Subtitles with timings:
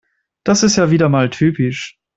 [0.43, 1.99] Das ist ja wieder mal typisch.